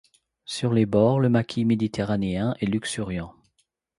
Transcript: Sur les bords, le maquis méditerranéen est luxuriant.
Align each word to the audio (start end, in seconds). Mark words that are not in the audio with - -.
Sur 0.45 0.73
les 0.73 0.87
bords, 0.87 1.19
le 1.19 1.29
maquis 1.29 1.63
méditerranéen 1.63 2.55
est 2.59 2.65
luxuriant. 2.65 3.35